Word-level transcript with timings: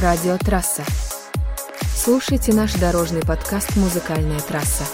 Радио 0.00 0.38
«Трасса». 0.38 0.84
Слушайте 1.96 2.52
наш 2.54 2.74
дорожный 2.74 3.22
подкаст 3.22 3.74
«Музыкальная 3.74 4.38
трасса». 4.38 4.84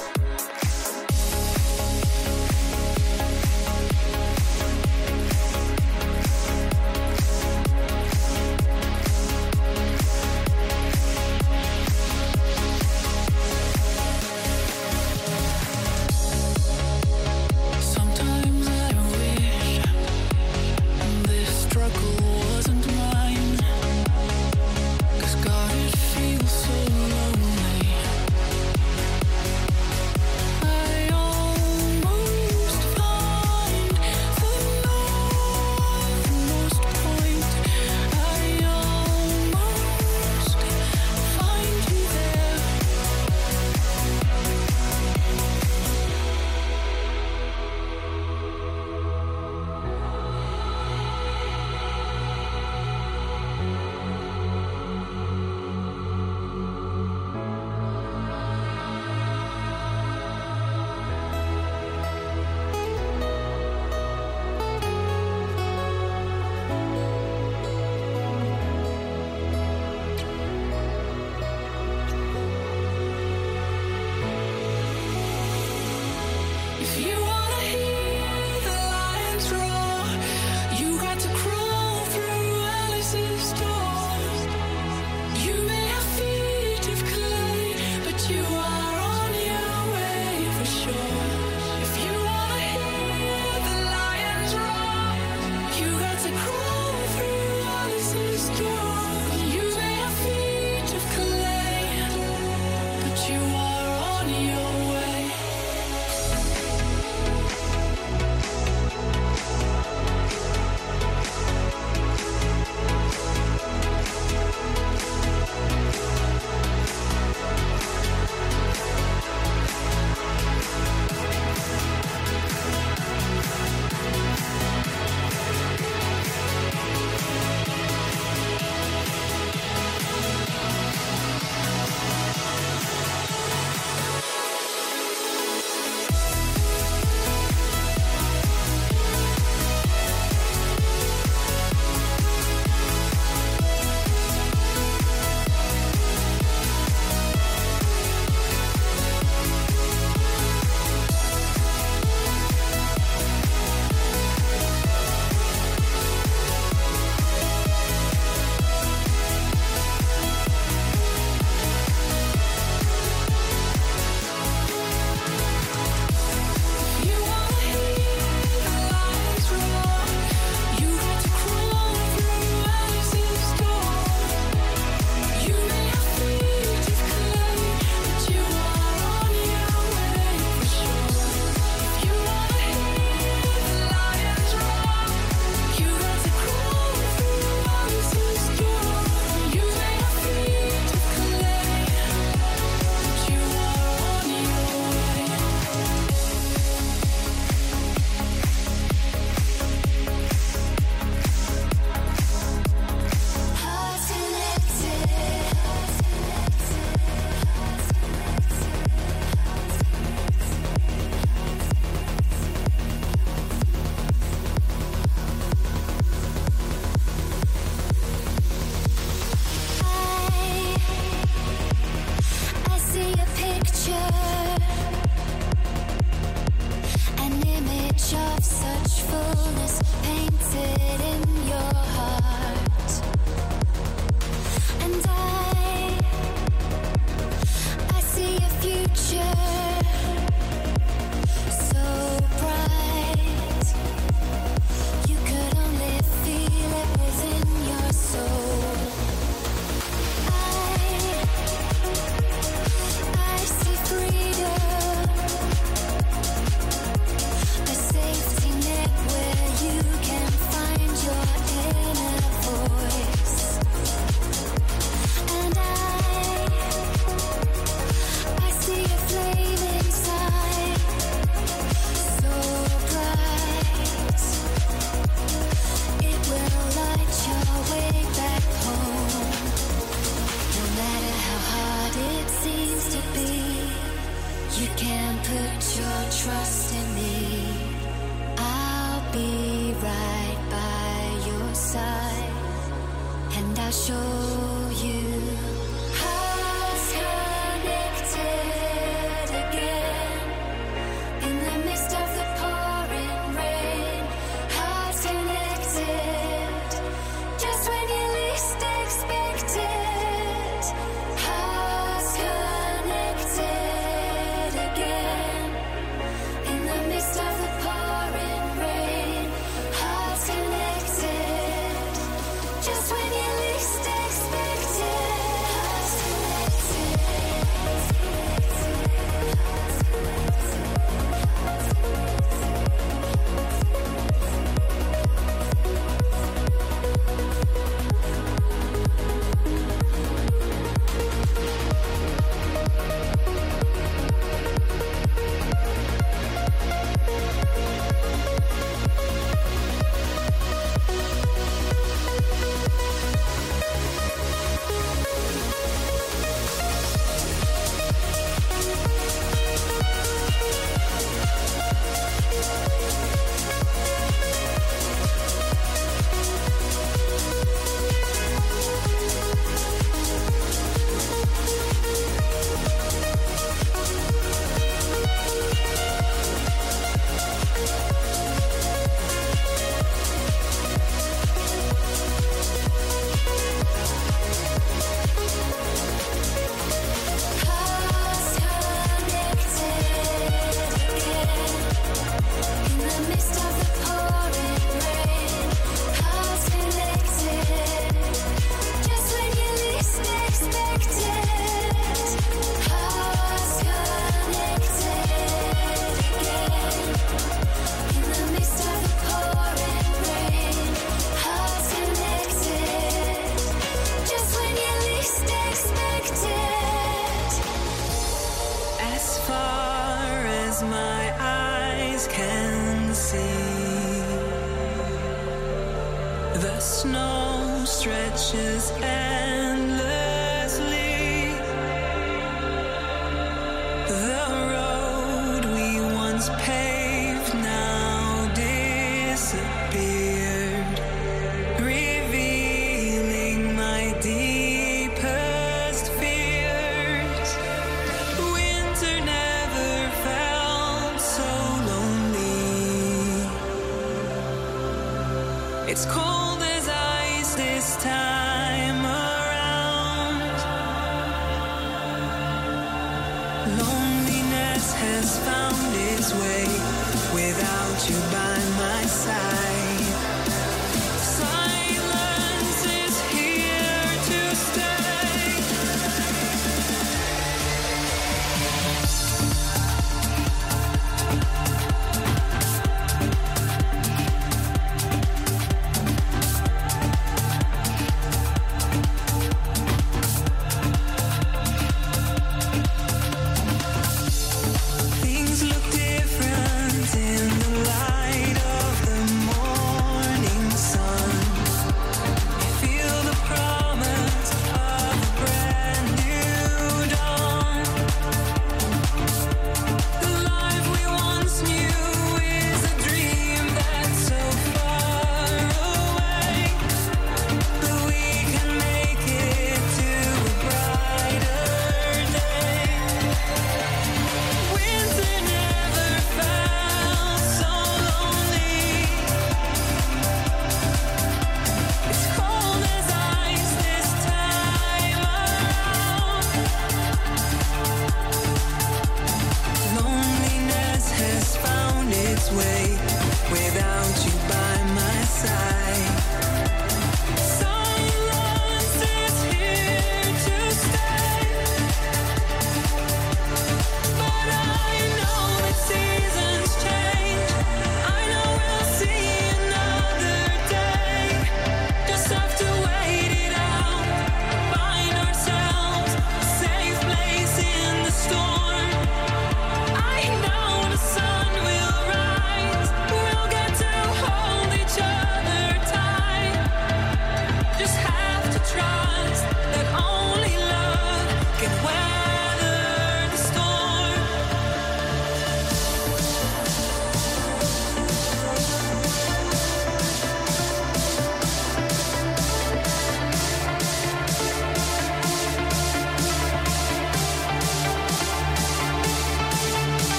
Just 322.64 322.92
when 322.92 323.12
you 323.12 323.23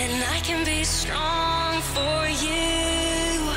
and 0.00 0.22
I 0.22 0.38
can 0.40 0.64
be 0.64 0.84
strong 0.84 1.80
for 1.94 2.28
you. 2.44 3.50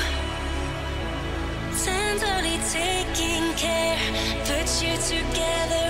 Tenderly 1.84 2.58
taking 2.70 3.52
care, 3.54 3.98
put 4.46 4.68
you 4.82 4.96
together 4.96 5.81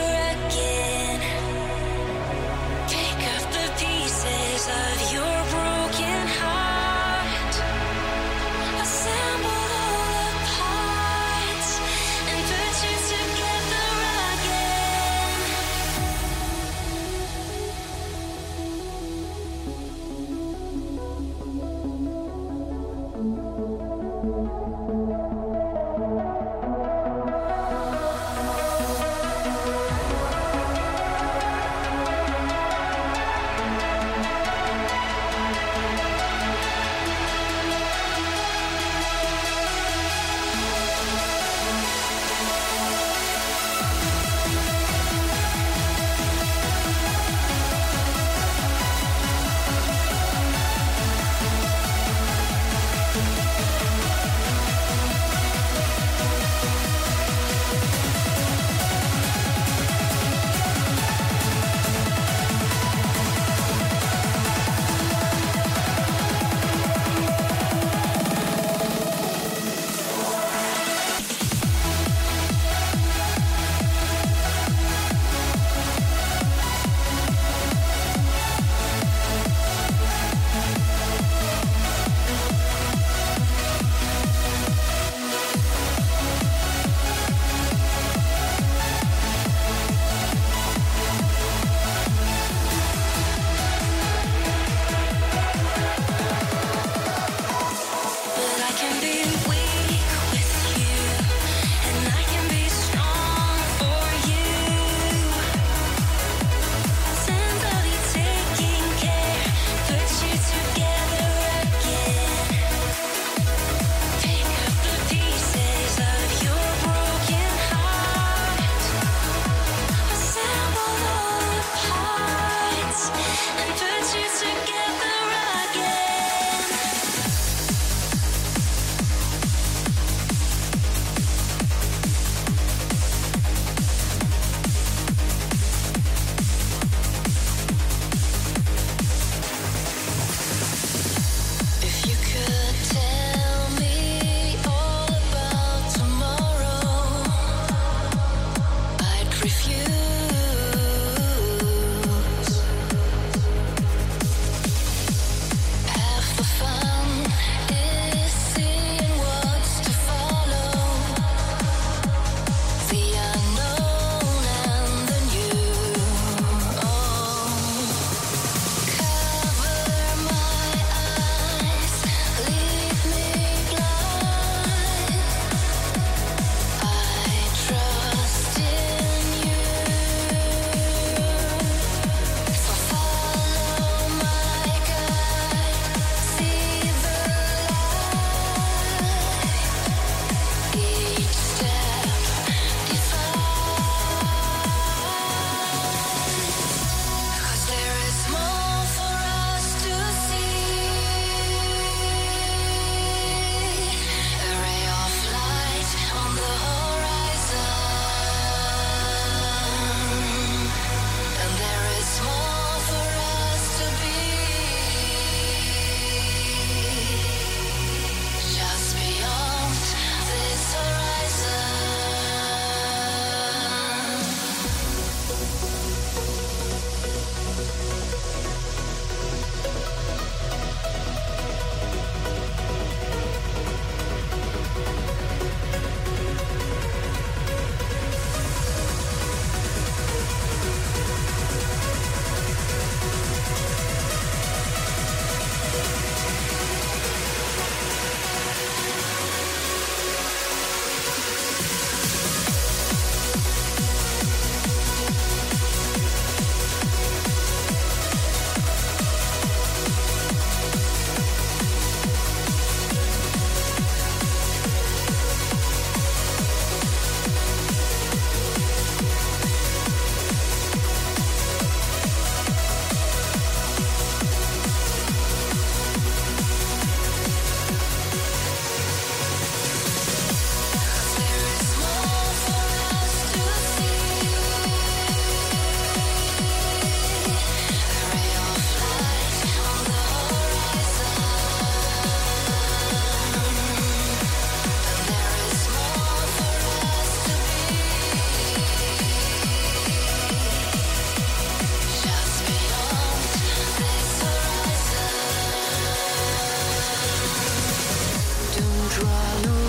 draw 308.93 309.62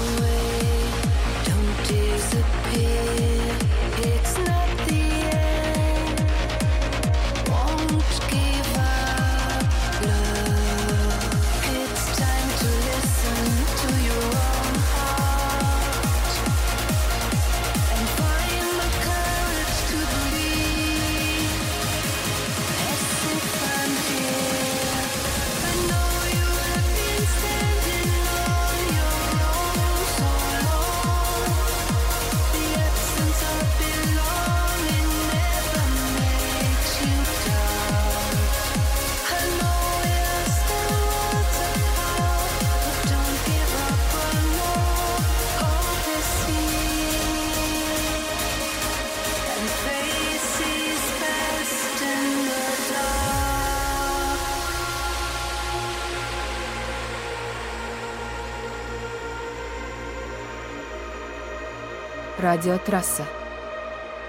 Радио 62.54 62.78
Трасса. 62.78 63.26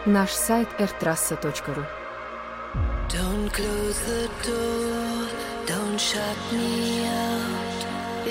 Наш 0.06 0.30
сайт 0.30 0.68
rtrassa.ru 0.78 1.84
Don't 3.14 3.48
close 3.52 3.98
the 4.10 4.24
door, 4.46 5.28
don't 5.66 6.00
shut 6.08 6.40
me 6.50 7.04
out. 7.28 7.80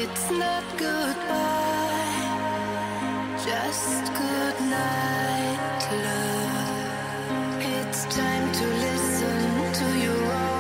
It's 0.03 0.27
not 0.31 0.65
goodbye, 0.85 2.25
just 3.47 4.03
good 4.23 4.57
night, 4.79 5.81
love. 6.05 6.79
It's 7.77 8.01
time 8.19 8.47
to 8.59 8.65
listen 8.85 9.41
to 9.79 9.87
your 10.05 10.23
own. 10.33 10.52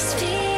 just 0.00 0.18
feel 0.18 0.49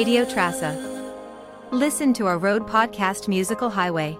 Radio 0.00 0.24
Trasa. 0.24 0.72
Listen 1.72 2.14
to 2.14 2.26
our 2.26 2.38
road 2.38 2.66
podcast, 2.66 3.28
Musical 3.28 3.68
Highway. 3.68 4.18